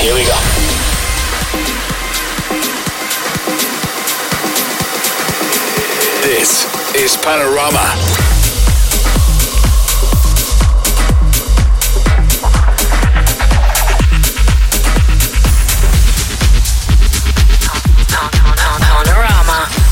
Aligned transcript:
Here 0.00 0.14
we 0.14 0.22
go. 0.24 0.38
This 6.22 6.66
is 6.94 7.16
Panorama. 7.16 7.96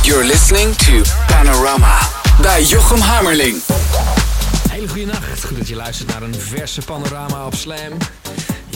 You're 0.05 0.25
listening 0.25 0.75
to 0.77 1.03
Panorama 1.27 1.99
bij 2.41 2.63
Jochem 2.63 3.01
Hammerling. 3.01 3.63
Hele 4.71 4.89
goede 4.89 5.07
nacht. 5.07 5.45
Goed 5.45 5.57
dat 5.57 5.69
je 5.69 5.77
luistert 5.77 6.09
naar 6.09 6.23
een 6.23 6.35
verse 6.35 6.81
panorama 6.81 7.47
op 7.47 7.55
Slam. 7.55 7.99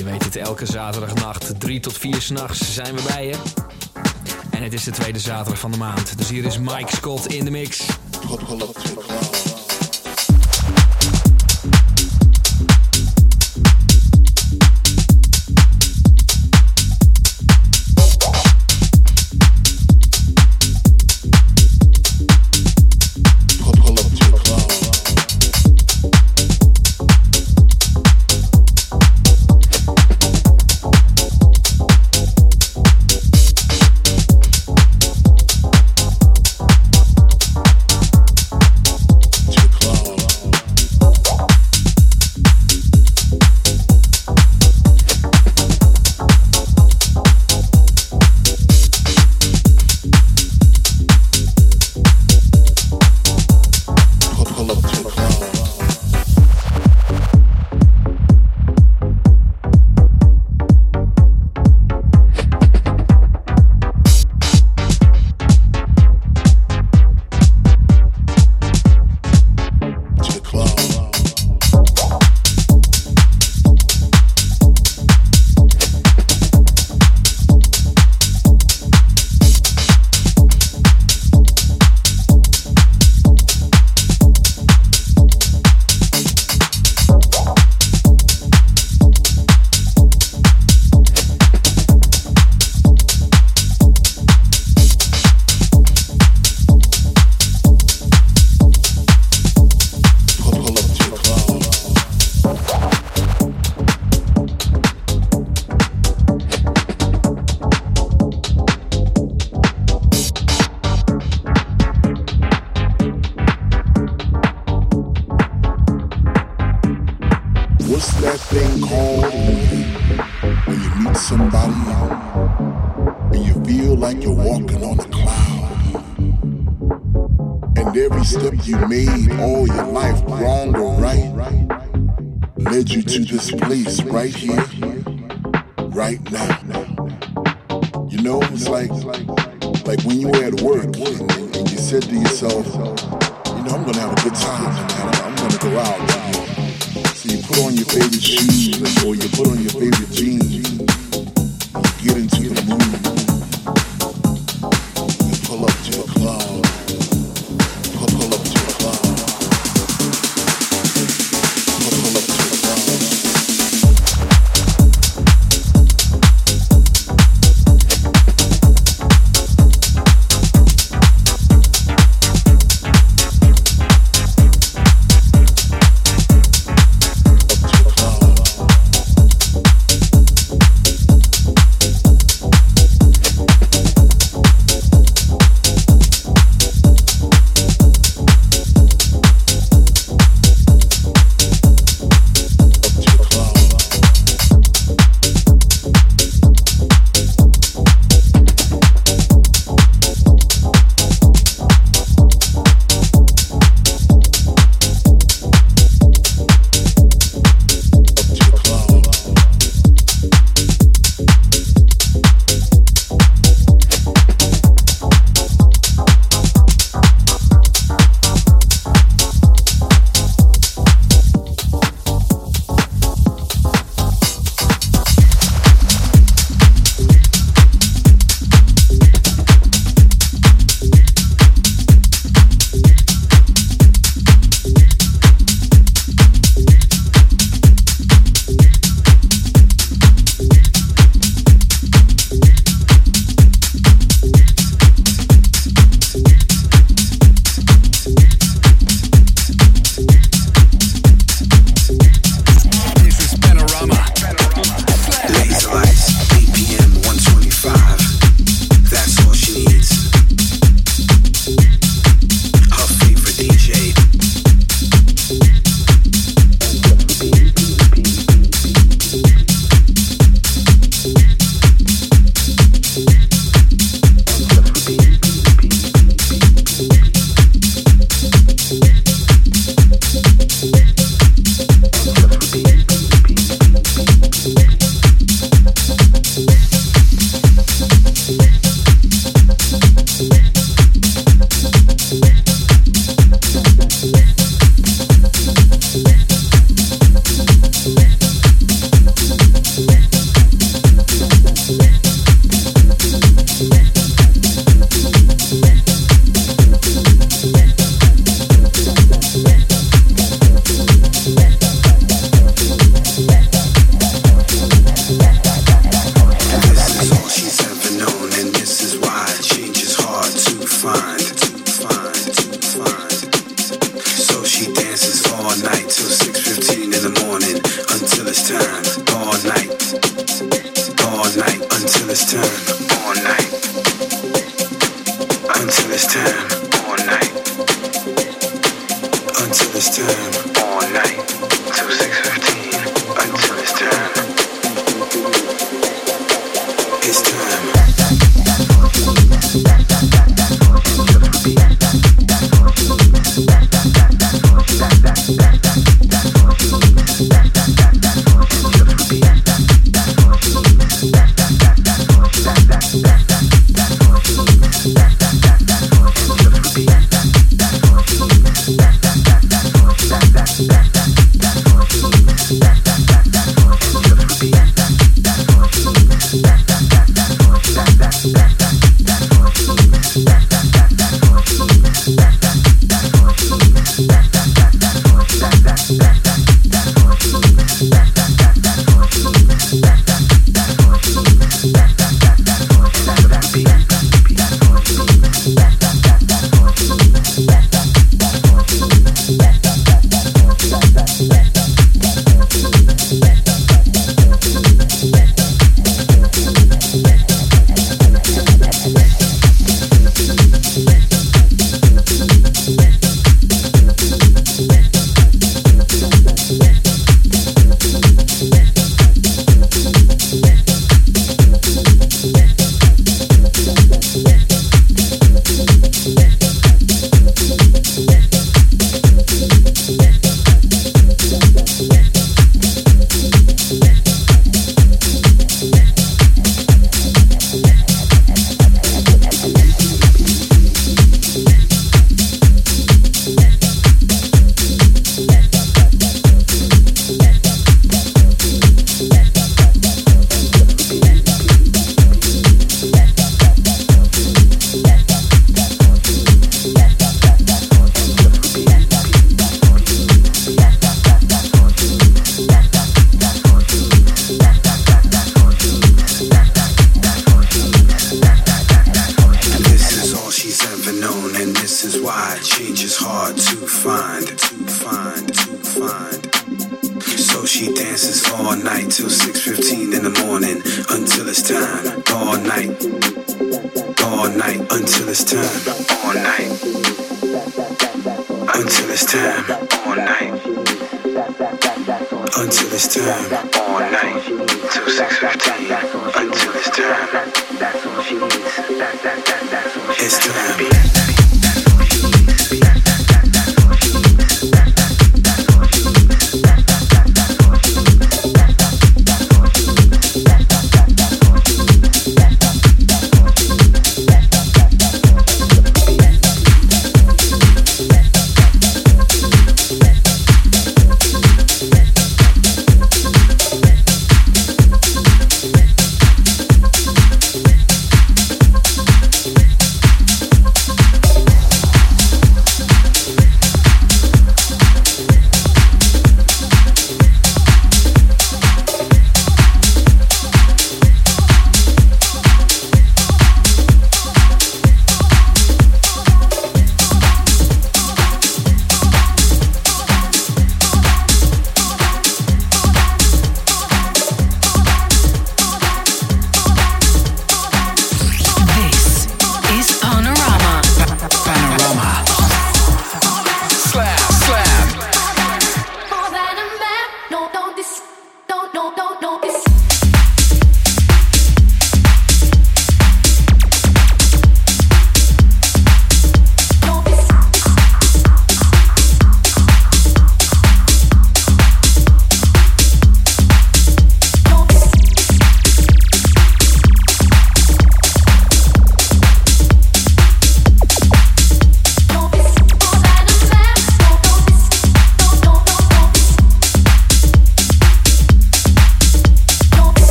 Je 0.00 0.06
weet 0.06 0.24
het, 0.24 0.36
elke 0.36 0.66
zaterdagnacht, 0.66 1.60
3 1.60 1.80
tot 1.80 1.98
4 1.98 2.20
s'nachts 2.20 2.74
zijn 2.74 2.94
we 2.94 3.02
bij 3.02 3.26
je. 3.26 3.34
En 4.50 4.62
het 4.62 4.72
is 4.72 4.84
de 4.84 4.90
tweede 4.90 5.18
zaterdag 5.18 5.58
van 5.58 5.70
de 5.70 5.76
maand. 5.76 6.18
Dus 6.18 6.28
hier 6.28 6.44
is 6.44 6.58
Mike 6.58 6.96
Scott 6.96 7.26
in 7.26 7.44
de 7.44 7.50
mix. 7.50 7.86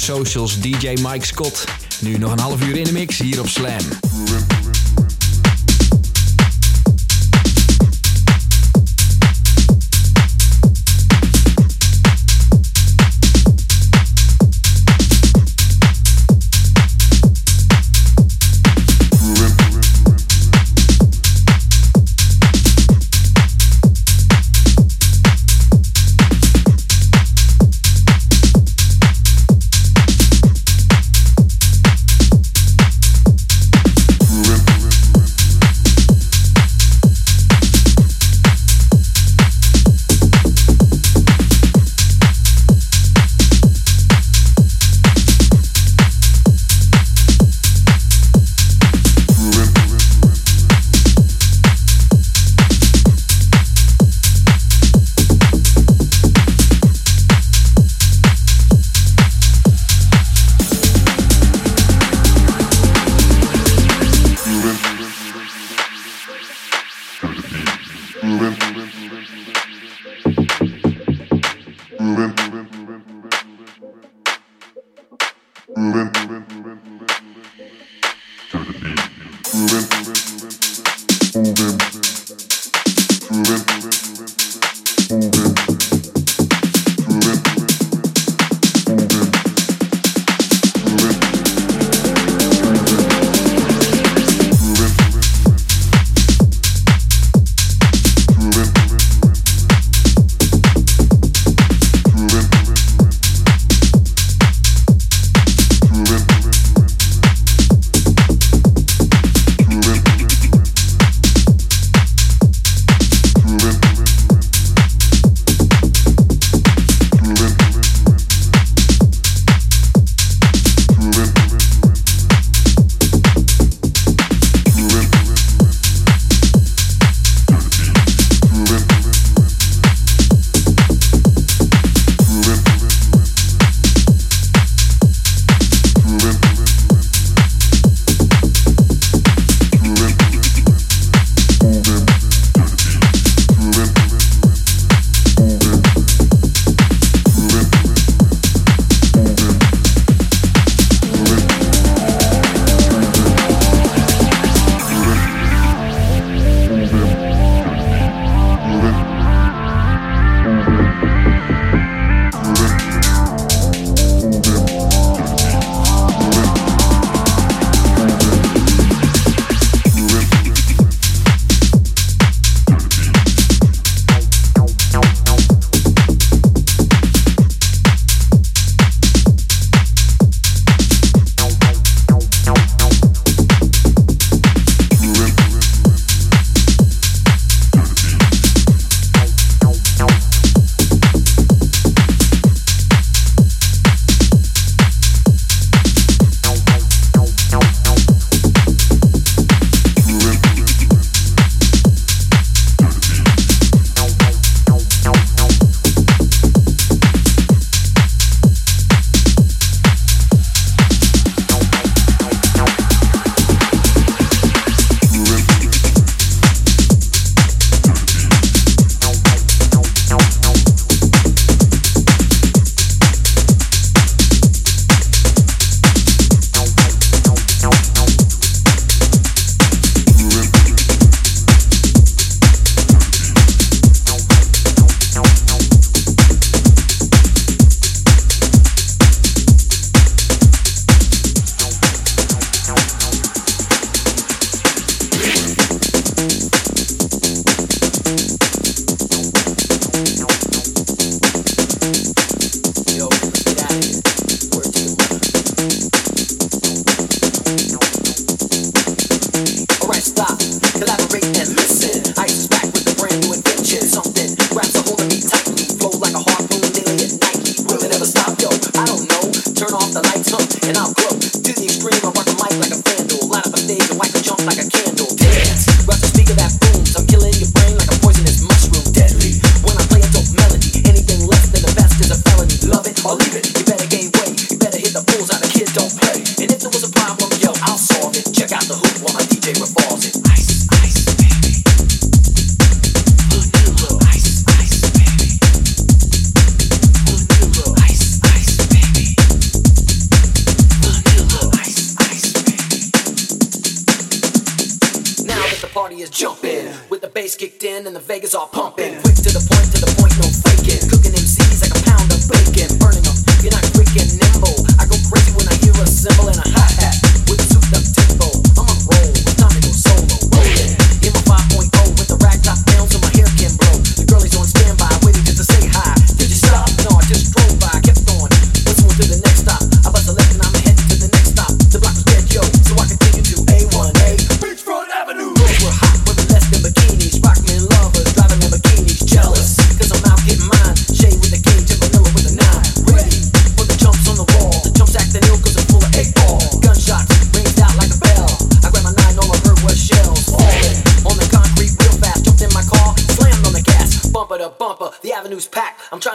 Socials, 0.00 0.60
DJ 0.60 0.88
Mike 1.02 1.26
Scott. 1.26 1.64
Nu 2.00 2.18
nog 2.18 2.32
een 2.32 2.38
half 2.38 2.62
uur 2.62 2.69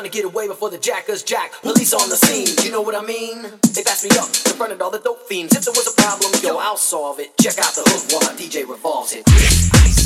to 0.06 0.12
get 0.12 0.26
away 0.26 0.48
before 0.48 0.70
the 0.70 0.78
jackers 0.78 1.24
jack. 1.24 1.54
Police 1.62 1.94
on 1.94 2.10
the 2.10 2.16
scene, 2.16 2.48
you 2.64 2.72
know 2.72 2.82
what 2.82 2.96
I 2.96 3.06
mean? 3.06 3.42
They 3.74 3.82
passed 3.82 4.04
me 4.04 4.12
up, 4.18 4.32
confronted 4.46 4.82
all 4.82 4.92
the 4.92 5.00
dope 5.00 5.28
fiends. 5.28 5.56
If 5.56 5.66
there 5.66 5.74
was 5.74 5.88
a 5.88 5.96
problem, 6.02 6.32
yo, 6.44 6.58
I'll 6.58 6.78
solve 6.78 7.20
it. 7.20 7.36
Check 7.42 7.58
out 7.58 7.74
the 7.74 7.82
hook 7.86 8.12
while 8.12 8.32
my 8.32 8.40
DJ 8.40 8.70
revolves 8.70 9.14
it. 9.14 10.05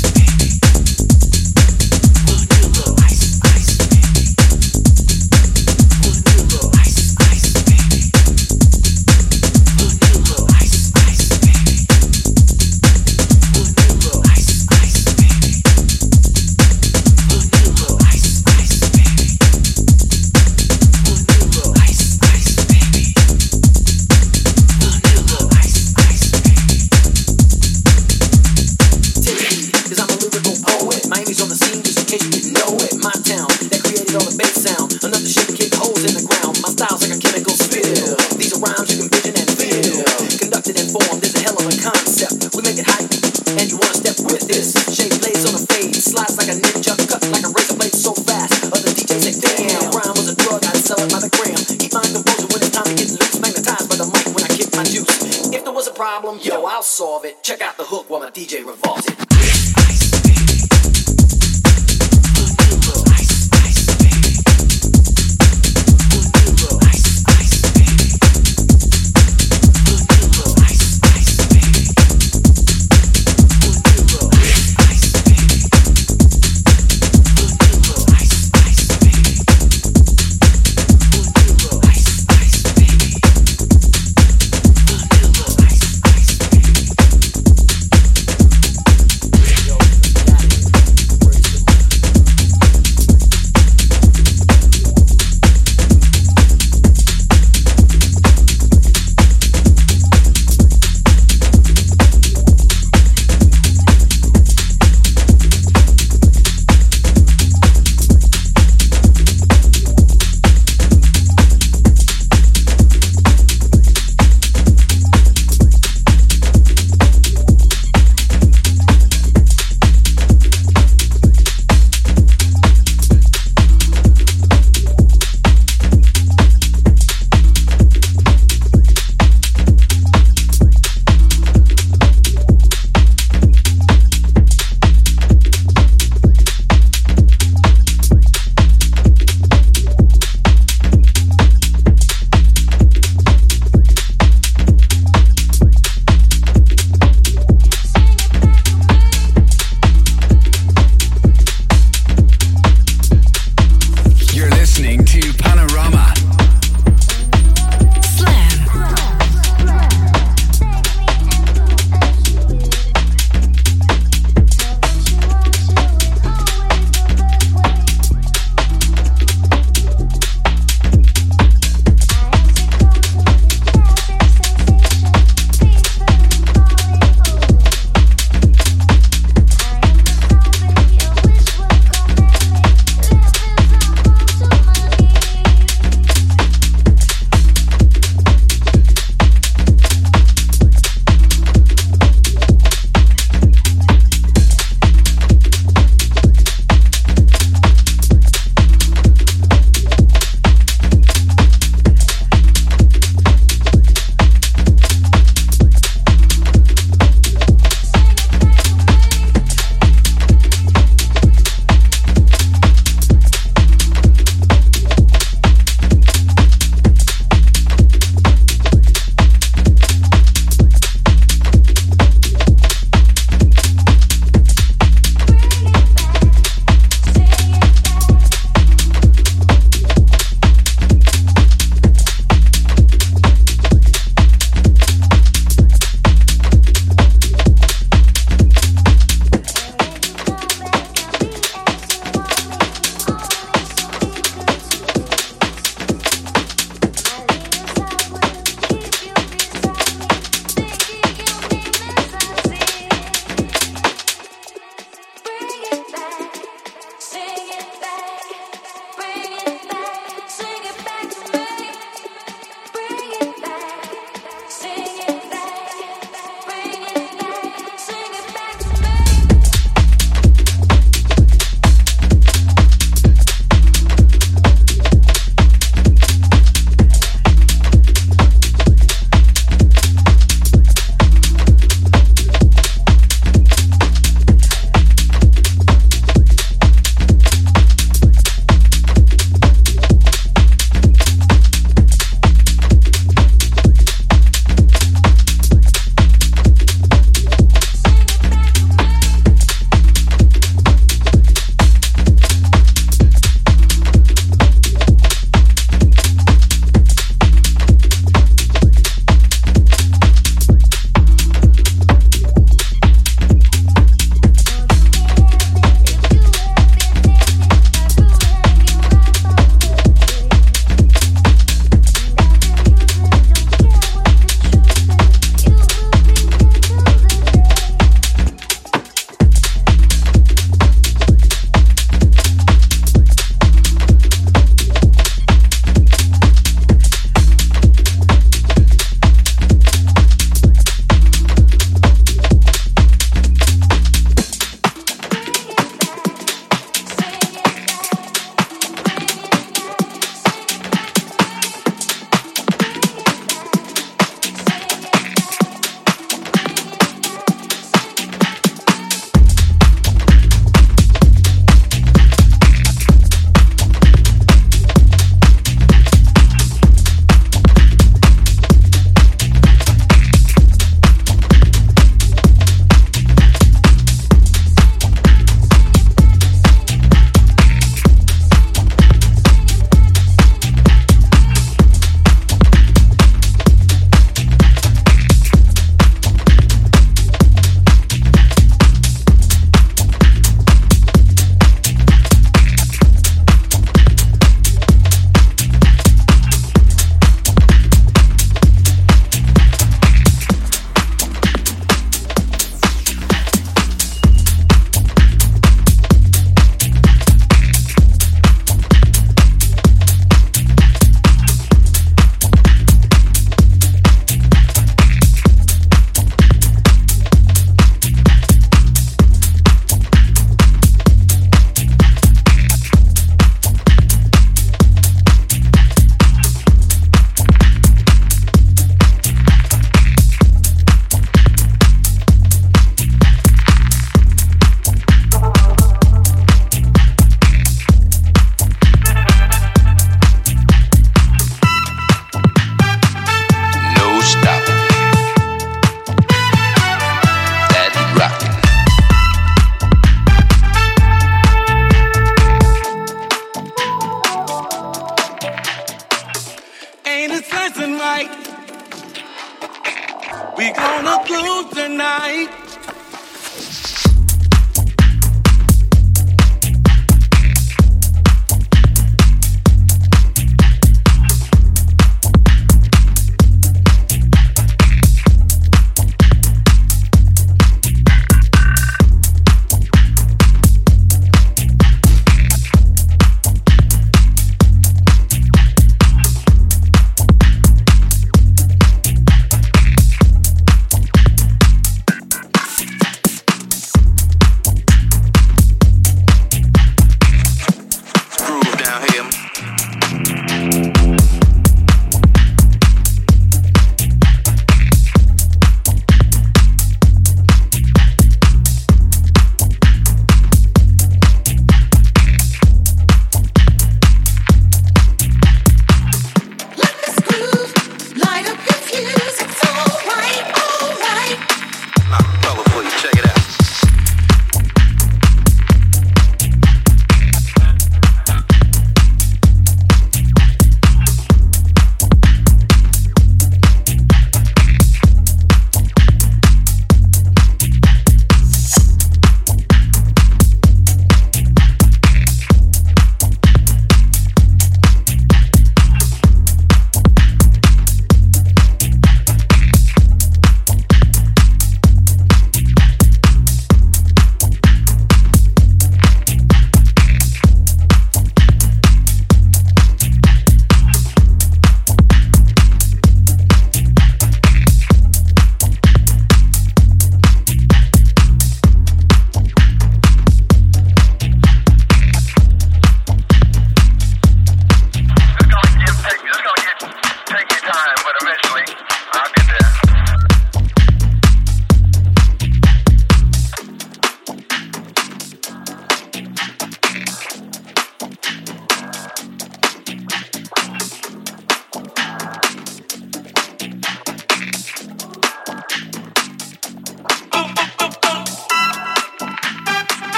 of 57.16 57.24
it. 57.24 57.42
Check 57.42 57.60
out 57.60 57.76
the 57.76 57.84
hook 57.84 58.08
while 58.08 58.20
my 58.20 58.30
DJ 58.30 58.64
revolves. 58.66 58.89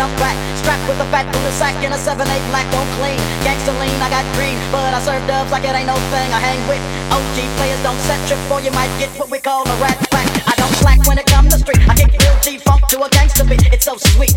jump 0.00 0.16
back. 0.16 0.32
Strapped 0.56 0.88
with 0.88 0.96
a 0.96 1.08
fat 1.12 1.28
bullet 1.28 1.52
sack 1.60 1.76
and 1.84 1.92
a 1.92 2.00
7-8 2.00 2.24
black 2.48 2.64
on 2.72 2.88
clean. 2.96 3.20
Gangsta 3.44 3.76
lean, 3.76 3.92
I 4.00 4.08
got 4.08 4.24
green, 4.32 4.56
but 4.72 4.96
I 4.96 5.00
serve 5.04 5.20
dubs 5.28 5.52
like 5.52 5.64
it 5.68 5.76
ain't 5.76 5.92
no 5.92 5.98
thing. 6.08 6.28
I 6.32 6.40
hang 6.40 6.60
with 6.64 6.80
OG 7.12 7.36
players, 7.60 7.80
don't 7.84 8.00
set 8.08 8.16
trip 8.24 8.40
for 8.48 8.64
you 8.64 8.72
might 8.72 8.88
get 8.96 9.12
what 9.20 9.28
we 9.28 9.38
call 9.38 9.68
a 9.68 9.76
rat 9.76 10.00
pack. 10.08 10.24
I 10.48 10.56
don't 10.56 10.72
slack 10.80 11.04
when 11.04 11.18
it 11.20 11.26
comes 11.26 11.52
to 11.52 11.58
street. 11.60 11.84
I 11.84 11.92
kick 11.92 12.16
real 12.16 12.36
G 12.40 12.56
funk 12.56 12.88
to 12.88 13.04
a 13.04 13.08
gangster 13.10 13.44
beat. 13.44 13.60
It's 13.76 13.84
so 13.84 14.00
sweet. 14.16 14.32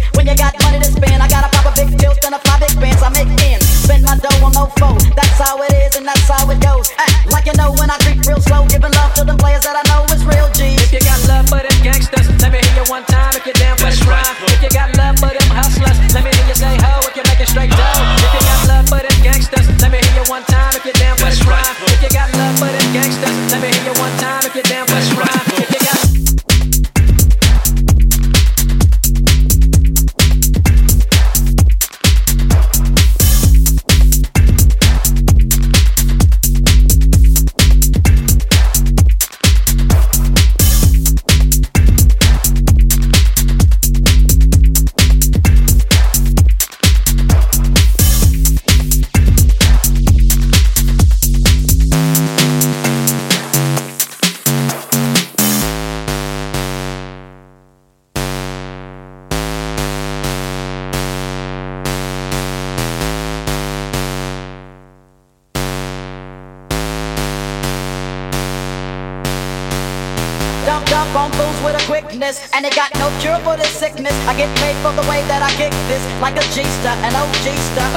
got 72.84 73.00
no 73.00 73.08
cure 73.24 73.40
for 73.48 73.56
this 73.56 73.72
sickness. 73.72 74.12
I 74.28 74.36
get 74.36 74.52
paid 74.60 74.76
for 74.84 74.92
the 74.92 75.06
way 75.08 75.24
that 75.32 75.40
I 75.40 75.48
kick 75.56 75.72
this, 75.88 76.04
like 76.20 76.36
a 76.36 76.44
G-star, 76.52 76.96
an 77.08 77.16
OG-star. 77.16 77.88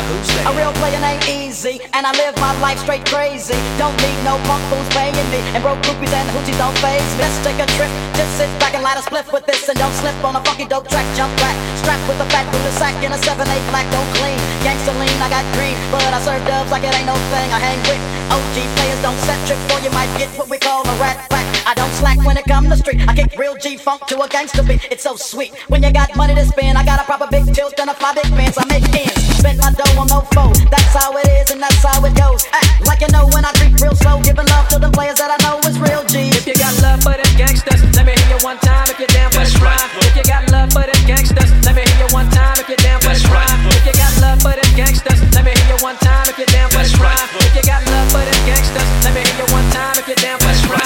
A 0.46 0.52
real 0.54 0.70
player 0.78 1.00
ain't 1.02 1.26
easy, 1.26 1.82
and 1.90 2.06
I 2.06 2.14
live 2.14 2.38
my 2.38 2.54
life 2.62 2.78
straight 2.78 3.02
crazy. 3.10 3.58
Don't 3.82 3.96
need 3.98 4.18
no 4.22 4.38
punk 4.46 4.62
fools 4.70 4.86
paying 4.94 5.16
me, 5.34 5.42
and 5.54 5.60
broke 5.64 5.82
groupies 5.82 6.14
and 6.14 6.26
hoochies 6.30 6.58
don't 6.58 6.76
faze 6.78 7.02
me. 7.18 7.26
Let's 7.26 7.38
take 7.42 7.58
a 7.58 7.66
trip, 7.74 7.90
just 8.14 8.30
sit 8.38 8.50
back 8.62 8.78
and 8.78 8.82
light 8.86 8.98
a 8.98 9.02
spliff 9.02 9.26
with 9.34 9.46
this, 9.46 9.66
and 9.66 9.78
don't 9.78 9.94
slip 9.98 10.14
on 10.22 10.38
a 10.38 10.42
funky 10.46 10.66
dope 10.70 10.86
track. 10.86 11.06
Jump 11.18 11.34
back, 11.42 11.56
strapped 11.82 12.06
with 12.06 12.22
a 12.22 12.28
fat 12.30 12.46
through 12.54 12.62
the 12.62 12.74
sack, 12.78 12.94
in 13.02 13.10
a 13.10 13.18
7-8 13.18 13.42
black 13.74 13.86
don't 13.90 14.10
clean. 14.22 14.38
Gangsta 14.62 14.94
lean, 15.02 15.18
I 15.18 15.26
got 15.26 15.44
green, 15.58 15.74
but 15.90 16.06
I 16.14 16.22
serve 16.22 16.42
dubs 16.46 16.70
like 16.70 16.86
it 16.86 16.94
ain't 16.94 17.10
no 17.10 17.18
thing. 17.34 17.48
I 17.50 17.58
hang 17.58 17.80
with 17.90 18.02
OG 18.30 18.54
players, 18.78 19.00
don't 19.02 19.18
set 19.26 19.38
trip 19.50 19.58
for 19.66 19.82
you 19.82 19.90
might 19.90 20.10
get 20.14 20.30
what 20.38 20.46
we 20.46 20.58
call 20.58 20.86
a 20.86 20.94
rat 21.02 21.26
pack. 21.26 21.55
I 21.66 21.74
don't 21.74 21.90
slack 21.98 22.22
when 22.22 22.36
it 22.38 22.46
come 22.46 22.70
to 22.70 22.76
street. 22.78 23.02
I 23.08 23.12
kick 23.12 23.34
real 23.36 23.58
G 23.58 23.76
funk 23.76 24.06
to 24.06 24.22
a 24.22 24.28
gangster 24.28 24.62
beat. 24.62 24.86
It's 24.86 25.02
so 25.02 25.16
sweet. 25.18 25.50
When 25.66 25.82
you 25.82 25.90
got 25.90 26.14
money 26.14 26.32
to 26.38 26.46
spend, 26.46 26.78
I 26.78 26.86
got 26.86 27.02
a 27.02 27.04
proper 27.04 27.26
big 27.26 27.42
tilt 27.52 27.74
and 27.82 27.90
a 27.90 27.94
fly 27.94 28.14
big 28.14 28.30
pants. 28.38 28.54
I 28.54 28.70
make 28.70 28.86
ends. 28.94 29.18
Spend 29.34 29.58
my 29.58 29.74
dough 29.74 29.98
on 29.98 30.06
no 30.06 30.22
foe. 30.30 30.54
That's 30.70 30.94
how 30.94 31.10
it 31.18 31.26
is 31.26 31.50
and 31.50 31.58
that's 31.58 31.82
how 31.82 31.98
it 32.06 32.14
goes. 32.14 32.46
Act 32.54 32.86
like 32.86 33.02
you 33.02 33.10
know 33.10 33.26
when 33.34 33.42
I 33.42 33.50
creep 33.58 33.74
real 33.82 33.98
slow, 33.98 34.22
giving 34.22 34.46
love 34.46 34.70
to 34.70 34.78
the 34.78 34.94
players 34.94 35.18
that 35.18 35.34
I 35.34 35.38
know 35.42 35.58
is 35.66 35.74
real 35.82 36.06
G. 36.06 36.30
If 36.38 36.46
you 36.46 36.54
got 36.54 36.70
love 36.86 37.02
for 37.02 37.18
them 37.18 37.32
gangsters, 37.34 37.82
let 37.98 38.06
me 38.06 38.14
hear 38.14 38.38
you 38.38 38.40
one 38.46 38.62
time. 38.62 38.86
If 38.86 39.02
you're 39.02 39.10
down 39.10 39.34
for 39.34 39.42
the 39.42 39.58
crime, 39.58 39.90
if 40.06 40.14
you 40.14 40.22
got 40.22 40.46
love 40.54 40.70
for 40.70 40.86
them 40.86 41.02
gangsters, 41.02 41.50
let 41.66 41.74
me 41.74 41.82
hear 41.82 41.98
you 41.98 42.10
one 42.14 42.30
time. 42.30 42.62
If 42.62 42.70
you're 42.70 42.78
down 42.78 43.02
for 43.02 43.10
the 43.10 43.26
crime, 43.26 43.58
if 43.74 43.82
you 43.82 43.94
got 43.98 44.14
love 44.22 44.38
for 44.38 44.54
them 44.54 44.70
gangsters, 44.78 45.18
let 45.34 45.42
me 45.42 45.50
hear 45.50 45.74
you 45.74 45.78
one 45.82 45.98
time. 45.98 46.30
If 46.30 46.38
you're 46.38 46.46
down 46.46 46.70
for 46.70 46.86
the 46.86 46.94
crime, 46.94 47.26
if 47.42 47.58
you 47.58 47.64
got 47.66 47.82
love 47.90 48.06
for 48.14 48.22
them 48.22 48.38
gangsters, 48.46 48.86
let 49.02 49.10
me 49.18 49.26
hear 49.26 49.34
you 49.42 49.48
one 49.50 49.66
time. 49.74 49.98
If 49.98 50.06
you're 50.06 50.22
down 50.22 50.38
for 50.38 50.54
the 50.54 50.62
crime. 50.70 50.85